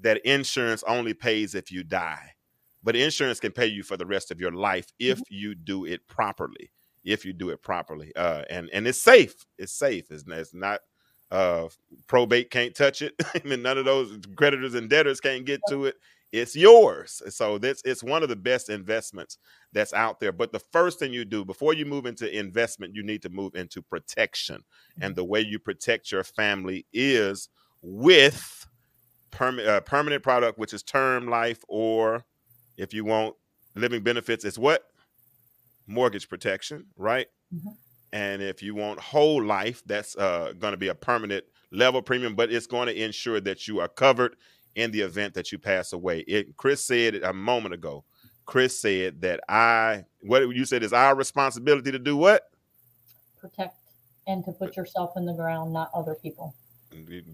[0.02, 2.32] that insurance only pays if you die,
[2.82, 5.34] but insurance can pay you for the rest of your life if mm-hmm.
[5.34, 6.70] you do it properly.
[7.02, 9.34] If you do it properly, uh, and and it's safe.
[9.56, 10.10] It's safe.
[10.10, 10.80] It's, it's not
[11.30, 11.68] uh,
[12.06, 13.14] probate can't touch it.
[13.34, 15.96] I mean, none of those creditors and debtors can't get to it.
[16.32, 17.22] It's yours.
[17.30, 19.38] So that's it's one of the best investments
[19.72, 20.30] that's out there.
[20.32, 23.54] But the first thing you do before you move into investment, you need to move
[23.54, 24.62] into protection.
[24.96, 25.14] And mm-hmm.
[25.14, 27.48] the way you protect your family is
[27.82, 28.66] with
[29.30, 32.24] perm- uh, permanent product, which is term life, or
[32.76, 33.34] if you want
[33.74, 34.84] living benefits, it's what?
[35.86, 37.26] Mortgage protection, right?
[37.54, 37.70] Mm-hmm.
[38.12, 42.34] And if you want whole life, that's uh, going to be a permanent level premium,
[42.34, 44.36] but it's going to ensure that you are covered
[44.74, 46.20] in the event that you pass away.
[46.20, 48.04] It, Chris said it a moment ago.
[48.46, 52.42] Chris said that I, what you said is our responsibility to do what?
[53.40, 53.76] Protect
[54.26, 56.54] and to put yourself in the ground, not other people.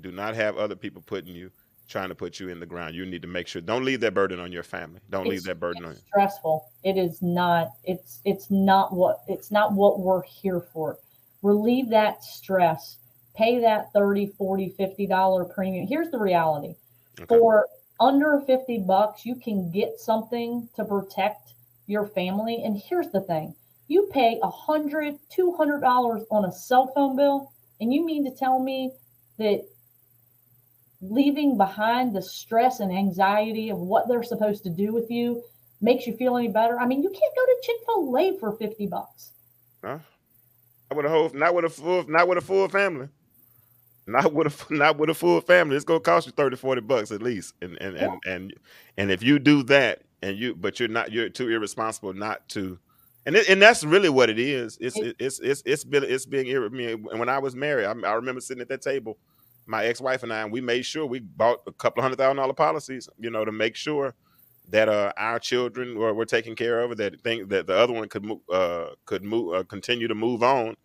[0.03, 1.51] Do not have other people putting you
[1.89, 2.95] trying to put you in the ground.
[2.95, 5.01] You need to make sure don't leave that burden on your family.
[5.11, 6.01] Don't it's, leave that burden on you.
[6.09, 6.69] Stressful.
[6.85, 7.71] It is not.
[7.85, 10.99] It's it's not what it's not what we're here for.
[11.43, 12.99] Relieve that stress.
[13.35, 15.87] Pay that 30, 40, 50 dollar premium.
[15.87, 16.75] Here's the reality.
[17.21, 17.27] Okay.
[17.27, 17.67] For
[18.01, 21.53] under 50 bucks, you can get something to protect
[21.87, 22.63] your family.
[22.65, 23.55] And here's the thing.
[23.89, 28.25] You pay a hundred, two hundred dollars on a cell phone bill, and you mean
[28.25, 28.91] to tell me
[29.39, 29.65] that
[31.11, 35.43] leaving behind the stress and anxiety of what they're supposed to do with you
[35.81, 36.79] makes you feel any better.
[36.79, 39.33] I mean, you can't go to Chick Fil A for fifty bucks.
[39.85, 39.99] Huh?
[40.91, 43.09] Not with a whole, not with a full, not with a full family.
[44.07, 45.77] Not with a not with a full family.
[45.77, 47.55] It's gonna cost you 30, 40 bucks at least.
[47.61, 48.05] And and yeah.
[48.05, 48.55] and and
[48.97, 52.79] and if you do that and you but you're not you're too irresponsible not to
[53.27, 54.79] and it, and that's really what it is.
[54.81, 57.11] It's it, it's it's it's been it's being irresponsible.
[57.11, 59.19] And when I was married, I, I remember sitting at that table
[59.67, 62.55] my ex-wife and I, and we made sure we bought a couple hundred thousand dollar
[62.55, 64.15] policies, you know, to make sure
[64.71, 68.09] that uh, our children were, were taken care of, that think that the other one
[68.09, 70.77] could move, uh, could move, uh, continue to move on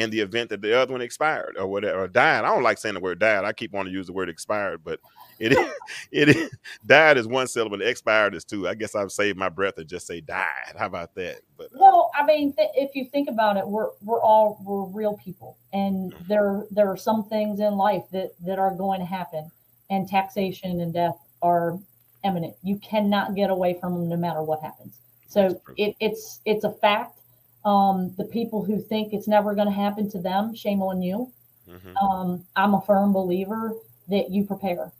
[0.00, 2.44] in the event that the other one expired or whatever, or died.
[2.44, 3.44] I don't like saying the word died.
[3.44, 5.00] I keep wanting to use the word expired, but
[5.38, 5.72] it is,
[6.12, 6.50] it is,
[6.86, 8.68] died is one syllable, expired is two.
[8.68, 10.74] I guess I've saved my breath and just say died.
[10.76, 11.40] How about that?
[11.56, 14.84] But uh, well, I mean, th- if you think about it, we're we're all we're
[14.84, 16.28] real people, and mm-hmm.
[16.28, 19.50] there there are some things in life that that are going to happen,
[19.90, 21.78] and taxation and death are
[22.24, 22.54] imminent.
[22.62, 24.94] You cannot get away from them no matter what happens.
[25.28, 27.19] So it, it's it's a fact.
[27.64, 31.30] Um, the people who think it's never going to happen to them, shame on you.
[31.68, 31.96] mm-hmm.
[31.96, 33.74] um, I'm a firm believer
[34.08, 34.92] that you prepare.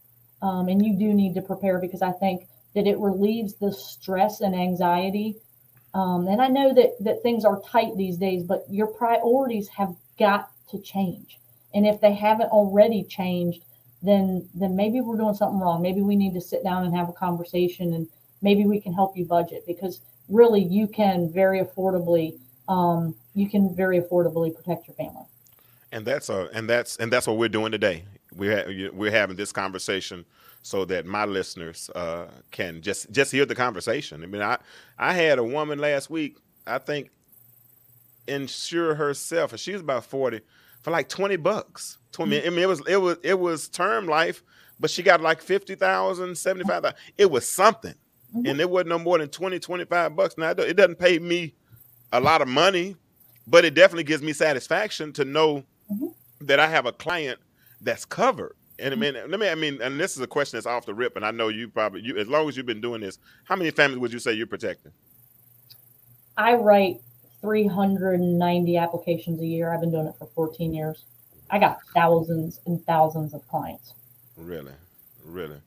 [0.43, 4.41] Um, and you do need to prepare because I think that it relieves the stress
[4.41, 5.37] and anxiety.
[5.93, 9.95] Um, and I know that that things are tight these days, but your priorities have
[10.19, 11.39] got to change.
[11.75, 13.63] And if they haven't already changed,
[14.03, 15.83] then then maybe we're doing something wrong.
[15.83, 18.07] Maybe we need to sit down and have a conversation, and
[18.41, 22.39] maybe we can help you budget because really you can very affordably
[22.71, 25.25] um, you can very affordably protect your family.
[25.93, 28.05] And that's a and that's and that's what we're doing today.
[28.35, 30.25] We're we're having this conversation
[30.63, 34.23] so that my listeners uh, can just just hear the conversation.
[34.23, 34.59] I mean, I
[34.97, 36.37] I had a woman last week.
[36.65, 37.11] I think
[38.29, 40.41] insure herself, and she was about forty
[40.83, 41.99] for like 20 bucks.
[42.13, 42.47] 20 mm-hmm.
[42.47, 44.45] I mean it was it was it was term life,
[44.79, 46.97] but she got like 50,000, 75,000.
[47.19, 47.95] It was something.
[48.35, 48.47] Mm-hmm.
[48.47, 50.39] And it wasn't no more than 20, 25 bucks.
[50.39, 51.55] Now it doesn't pay me
[52.13, 52.97] a lot of money,
[53.47, 56.07] but it definitely gives me satisfaction to know mm-hmm.
[56.43, 57.39] that I have a client
[57.81, 58.55] that's covered.
[58.79, 59.17] And I mm-hmm.
[59.17, 61.25] mean, let me, I mean, and this is a question that's off the rip, and
[61.25, 63.99] I know you probably, you as long as you've been doing this, how many families
[64.01, 64.93] would you say you're protecting?
[66.37, 67.01] I write
[67.43, 69.73] 390 applications a year.
[69.73, 71.05] I've been doing it for 14 years.
[71.51, 73.93] I got thousands and thousands of clients.
[74.37, 74.73] Really,
[75.25, 75.61] really.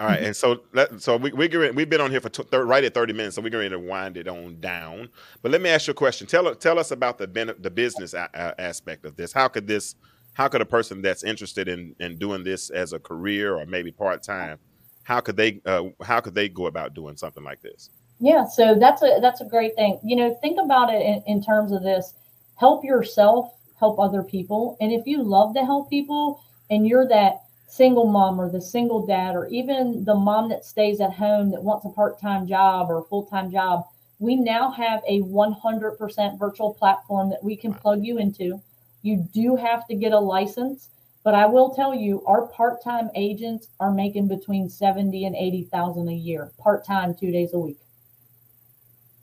[0.00, 2.82] All right, and so let, so we we we've been on here for t- right
[2.82, 5.10] at thirty minutes, so we're going to wind it on down.
[5.42, 6.26] But let me ask you a question.
[6.26, 7.26] Tell tell us about the
[7.58, 9.30] the business a- a- aspect of this.
[9.30, 9.96] How could this
[10.32, 13.92] how could a person that's interested in in doing this as a career or maybe
[13.92, 14.58] part time,
[15.02, 17.90] how could they uh, how could they go about doing something like this?
[18.20, 20.00] Yeah, so that's a that's a great thing.
[20.02, 22.14] You know, think about it in, in terms of this:
[22.56, 27.42] help yourself, help other people, and if you love to help people, and you're that
[27.70, 31.62] single mom or the single dad, or even the mom that stays at home that
[31.62, 33.84] wants a part time job or a full time job,
[34.18, 38.60] we now have a 100% virtual platform that we can plug you into.
[39.02, 40.90] You do have to get a license,
[41.24, 46.08] but I will tell you, our part time agents are making between 70 and 80,000
[46.08, 47.78] a year, part time, two days a week.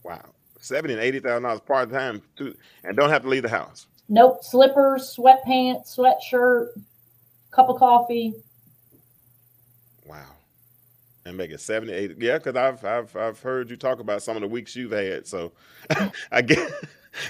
[0.03, 0.23] Wow,
[0.61, 3.87] seventy and eighty thousand dollars part time, and don't have to leave the house.
[4.09, 6.69] Nope, slippers, sweatpants, sweatshirt,
[7.57, 8.35] cup of coffee.
[10.05, 10.25] Wow,
[11.25, 12.15] and make it seventy eight.
[12.19, 15.27] Yeah, because I've I've I've heard you talk about some of the weeks you've had.
[15.27, 15.53] So
[16.31, 16.71] I guess.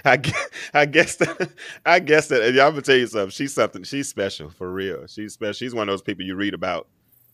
[0.06, 1.52] I guess, I guess that
[1.86, 3.32] I guess that I'm gonna tell you something.
[3.32, 3.84] She's something.
[3.84, 5.08] She's special for real.
[5.08, 5.54] She's special.
[5.54, 6.88] She's one of those people you read about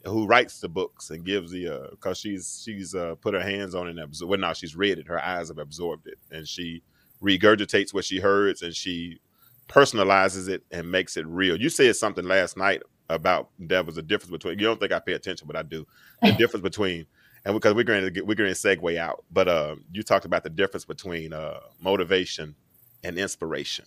[0.06, 3.76] who writes the books and gives the uh because she's she's uh put her hands
[3.76, 6.48] on it and absor- well now she's read it her eyes have absorbed it and
[6.48, 6.82] she
[7.24, 9.20] regurgitates what she heard and she
[9.68, 11.60] personalizes it and makes it real.
[11.60, 15.00] You said something last night about there was a difference between you don't think i
[15.00, 15.86] pay attention but i do
[16.22, 17.06] the difference between
[17.46, 20.26] and because we're going to get we're going to segue out but uh you talked
[20.26, 22.56] about the difference between uh motivation
[23.04, 23.86] and inspiration.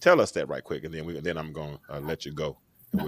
[0.00, 2.32] Tell us that right quick and then we then i'm going to uh, let you
[2.32, 2.56] go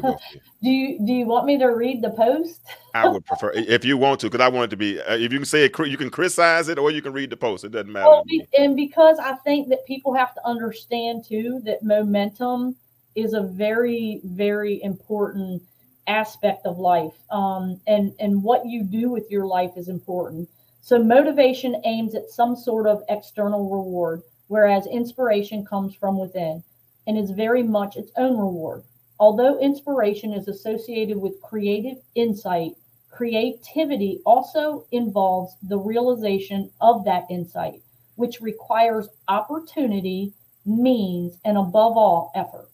[0.63, 2.61] do you do you want me to read the post?
[2.95, 5.01] I would prefer if you want to, because I want it to be.
[5.01, 7.37] Uh, if you can say it, you can criticize it, or you can read the
[7.37, 7.65] post.
[7.65, 8.09] It doesn't matter.
[8.09, 8.25] Well,
[8.57, 12.77] and because I think that people have to understand too that momentum
[13.17, 15.63] is a very very important
[16.07, 20.49] aspect of life, um, and and what you do with your life is important.
[20.81, 26.63] So motivation aims at some sort of external reward, whereas inspiration comes from within,
[27.09, 28.85] and is very much its own reward.
[29.23, 32.73] Although inspiration is associated with creative insight,
[33.09, 37.83] creativity also involves the realization of that insight,
[38.17, 40.33] which requires opportunity,
[40.67, 42.69] means, and above all, effort.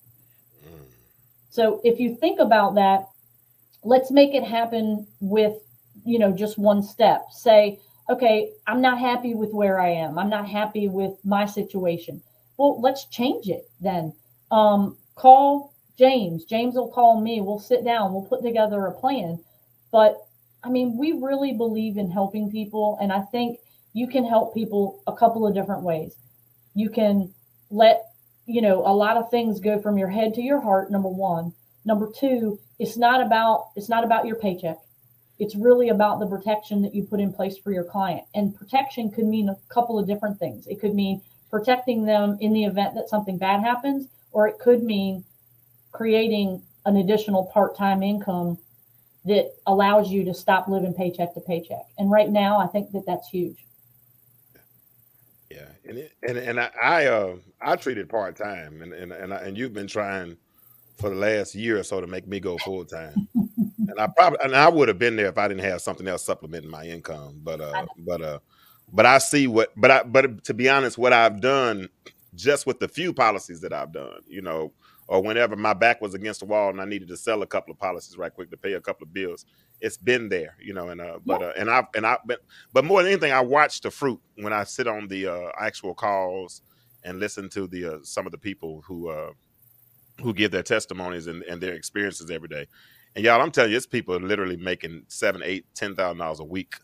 [1.50, 3.10] So if you think about that,
[3.84, 5.52] let's make it happen with,
[6.06, 7.26] you know, just one step.
[7.30, 10.18] Say, okay, I'm not happy with where I am.
[10.18, 12.22] I'm not happy with my situation.
[12.56, 14.14] Well, let's change it then.
[14.50, 16.44] Um, call James.
[16.44, 17.40] James will call me.
[17.40, 18.12] We'll sit down.
[18.12, 19.38] We'll put together a plan.
[19.90, 20.16] But
[20.62, 22.98] I mean, we really believe in helping people.
[23.00, 23.58] And I think
[23.92, 26.14] you can help people a couple of different ways.
[26.74, 27.32] You can
[27.70, 28.12] let,
[28.46, 31.52] you know, a lot of things go from your head to your heart, number one.
[31.84, 34.78] Number two, it's not about it's not about your paycheck.
[35.38, 38.24] It's really about the protection that you put in place for your client.
[38.34, 40.66] And protection could mean a couple of different things.
[40.66, 44.82] It could mean protecting them in the event that something bad happens, or it could
[44.82, 45.24] mean
[45.98, 48.56] creating an additional part-time income
[49.24, 51.84] that allows you to stop living paycheck to paycheck.
[51.98, 53.66] And right now, I think that that's huge.
[55.50, 59.12] Yeah, and it, and and I I, uh, I treat it part time, and and
[59.12, 60.36] and, I, and you've been trying
[60.98, 63.28] for the last year or so to make me go full time.
[63.34, 66.24] and I probably and I would have been there if I didn't have something else
[66.24, 67.40] supplementing my income.
[67.42, 68.38] But uh, but uh,
[68.92, 69.72] but I see what.
[69.76, 71.88] But I but to be honest, what I've done
[72.34, 74.72] just with the few policies that I've done, you know,
[75.08, 77.72] or whenever my back was against the wall and I needed to sell a couple
[77.72, 79.46] of policies right quick to pay a couple of bills.
[79.80, 82.40] It's been there, you know, and uh, but uh, and I and I but
[82.72, 85.94] but more than anything, I watch the fruit when I sit on the uh, actual
[85.94, 86.62] calls
[87.04, 89.32] and listen to the uh, some of the people who uh,
[90.22, 92.66] who give their testimonies and, and their experiences every day.
[93.16, 96.40] And y'all, I'm telling you, it's people are literally making seven, eight, ten thousand dollars
[96.40, 96.74] a week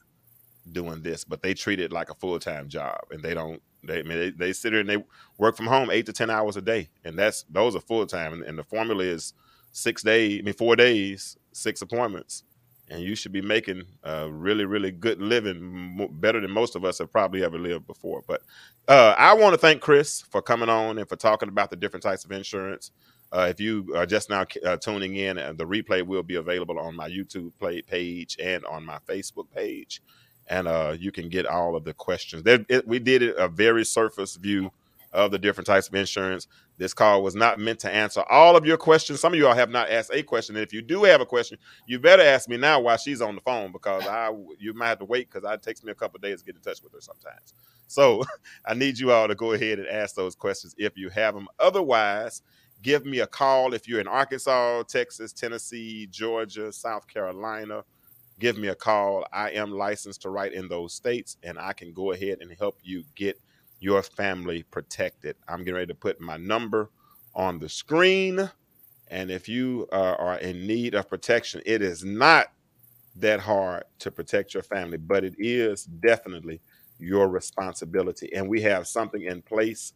[0.73, 3.63] doing this, but they treat it like a full time job, and they don't.
[3.87, 5.03] They I mean they, they sit there and they
[5.39, 8.33] work from home eight to ten hours a day, and that's those are full time.
[8.33, 9.35] And, and, the formula is
[9.73, 12.45] six days, I mean four days, six appointments,
[12.89, 16.99] and you should be making a really really good living, better than most of us
[16.99, 18.23] have probably ever lived before.
[18.27, 18.43] But
[18.89, 22.03] uh, I want to thank Chris for coming on and for talking about the different
[22.03, 22.91] types of insurance.
[23.33, 26.79] Uh, if you are just now uh, tuning in, uh, the replay will be available
[26.79, 30.01] on my YouTube play page and on my Facebook page,
[30.49, 32.43] and uh, you can get all of the questions.
[32.43, 34.71] There, it, we did a very surface view
[35.13, 36.49] of the different types of insurance.
[36.77, 39.21] This call was not meant to answer all of your questions.
[39.21, 40.57] Some of you all have not asked a question.
[40.57, 43.37] And if you do have a question, you better ask me now while she's on
[43.37, 46.19] the phone because I you might have to wait because it takes me a couple
[46.19, 47.55] days to get in touch with her sometimes.
[47.87, 48.25] So
[48.67, 51.47] I need you all to go ahead and ask those questions if you have them.
[51.61, 52.43] Otherwise,
[52.83, 57.85] give me a call if you're in Arkansas, Texas, Tennessee, Georgia, South Carolina.
[58.39, 59.25] Give me a call.
[59.33, 62.79] I am licensed to write in those states, and I can go ahead and help
[62.83, 63.41] you get
[63.81, 65.37] your family protected.
[65.49, 66.91] I'm getting ready to put my number
[67.35, 68.51] on the screen.
[69.09, 72.49] And if you uh, are in need of protection, it is not
[73.17, 76.61] that hard to protect your family, but it is definitely
[76.99, 78.33] your responsibility.
[78.35, 79.93] And we have something in place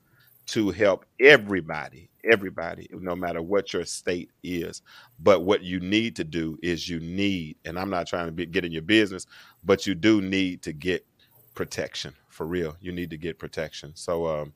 [0.48, 4.82] to help everybody, everybody, no matter what your state is.
[5.20, 8.46] But what you need to do is you need, and I'm not trying to be,
[8.46, 9.26] get in your business,
[9.64, 11.06] but you do need to get
[11.54, 12.76] protection for real.
[12.80, 13.92] You need to get protection.
[13.94, 14.54] So, um,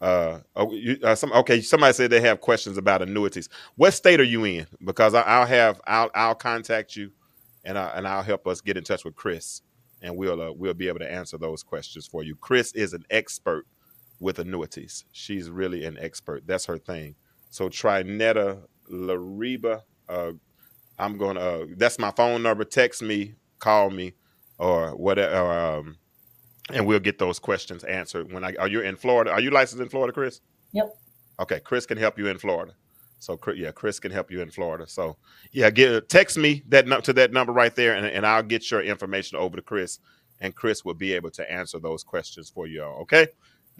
[0.00, 1.60] uh, oh, you, uh, some okay.
[1.60, 3.48] Somebody said they have questions about annuities.
[3.76, 4.66] What state are you in?
[4.84, 7.12] Because I, will have I'll I'll contact you,
[7.64, 9.62] and I, and I'll help us get in touch with Chris,
[10.02, 12.34] and we'll uh, we'll be able to answer those questions for you.
[12.34, 13.64] Chris is an expert
[14.22, 15.04] with annuities.
[15.12, 16.46] She's really an expert.
[16.46, 17.16] That's her thing.
[17.50, 20.32] So Trinetta Lariba, uh,
[20.98, 22.64] I'm going to, uh, that's my phone number.
[22.64, 24.14] Text me, call me,
[24.58, 25.34] or whatever.
[25.36, 25.96] Um,
[26.72, 29.32] and we'll get those questions answered when I, are you in Florida?
[29.32, 30.40] Are you licensed in Florida, Chris?
[30.72, 30.94] Yep.
[31.40, 31.60] Okay.
[31.60, 32.72] Chris can help you in Florida.
[33.18, 34.86] So yeah, Chris can help you in Florida.
[34.88, 35.16] So
[35.52, 38.82] yeah, get text me that to that number right there, and, and I'll get your
[38.82, 40.00] information over to Chris,
[40.40, 43.02] and Chris will be able to answer those questions for you all.
[43.02, 43.28] Okay.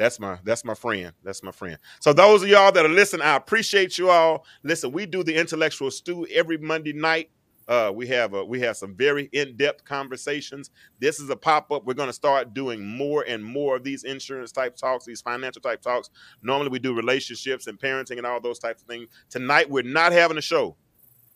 [0.03, 1.12] That's my that's my friend.
[1.22, 1.78] That's my friend.
[2.00, 4.44] So those of y'all that are listening, I appreciate you all.
[4.64, 7.30] Listen, we do the intellectual stew every Monday night.
[7.68, 10.70] Uh, we have a, we have some very in-depth conversations.
[10.98, 11.84] This is a pop-up.
[11.86, 15.62] We're going to start doing more and more of these insurance type talks, these financial
[15.62, 16.11] type talks.
[16.42, 19.09] Normally we do relationships and parenting and all those types of things.
[19.30, 20.74] Tonight we're not having a show.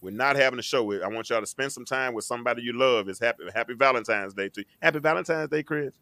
[0.00, 0.92] We're not having a show.
[1.00, 3.08] I want y'all to spend some time with somebody you love.
[3.08, 4.66] It's happy Happy Valentine's Day to you.
[4.82, 5.94] Happy Valentine's Day, Chris.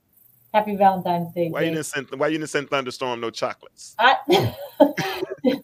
[0.55, 1.49] Happy Valentine's Day.
[1.51, 3.97] Why you didn't send Why you didn't send Thunderstorm no chocolates?
[3.99, 4.55] I,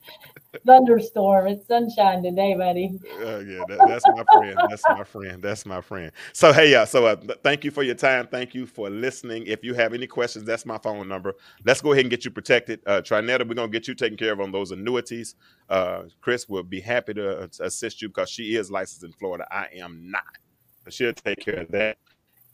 [0.67, 1.47] Thunderstorm.
[1.47, 2.99] It's sunshine today, buddy.
[3.21, 4.59] Uh, yeah, that, that's my friend.
[4.69, 5.41] That's my friend.
[5.41, 6.11] That's my friend.
[6.33, 6.85] So hey, yeah.
[6.85, 7.15] So uh,
[7.45, 8.27] thank you for your time.
[8.27, 9.47] Thank you for listening.
[9.47, 11.35] If you have any questions, that's my phone number.
[11.65, 12.81] Let's go ahead and get you protected.
[12.85, 15.37] Uh, Trinetta, we're gonna get you taken care of on those annuities.
[15.69, 19.47] Uh, Chris will be happy to assist you because she is licensed in Florida.
[19.53, 20.25] I am not.
[20.83, 21.99] But she'll take care of that.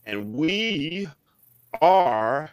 [0.04, 1.08] And we
[1.80, 2.50] are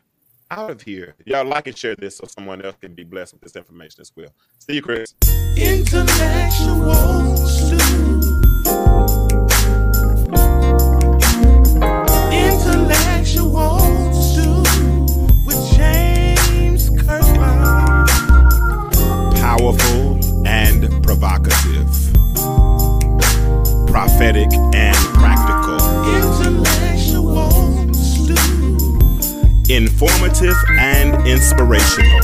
[0.51, 1.15] out of here.
[1.26, 4.11] Y'all like and share this so someone else can be blessed with this information as
[4.15, 4.30] well.
[4.59, 5.15] See you, Chris.
[5.57, 6.93] Intellectual
[12.32, 13.78] Intellectual
[15.45, 18.07] with James Kirklin.
[19.39, 21.89] Powerful and provocative.
[23.88, 25.62] Prophetic and practical.
[29.74, 32.21] Informative and inspirational.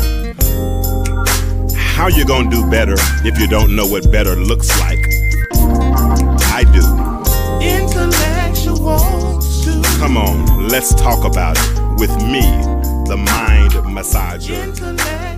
[1.76, 2.96] How you gonna do better
[3.26, 5.00] if you don't know what better looks like?
[6.54, 6.82] I do.
[10.00, 12.42] Come on, let's talk about it with me,
[13.08, 15.29] the mind massager.